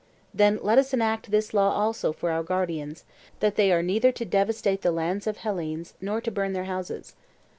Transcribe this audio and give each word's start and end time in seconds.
Then 0.33 0.57
let 0.63 0.79
us 0.79 0.95
enact 0.95 1.29
this 1.29 1.53
law 1.53 1.73
also 1.75 2.11
for 2.11 2.31
our 2.31 2.41
guardians:—that 2.41 3.55
they 3.55 3.71
are 3.71 3.83
neither 3.83 4.11
to 4.11 4.25
devastate 4.25 4.81
the 4.81 4.89
lands 4.91 5.27
of 5.27 5.37
Hellenes 5.37 5.93
nor 6.01 6.19
to 6.21 6.31
burn 6.31 6.53
their 6.53 6.63
houses. 6.65 7.13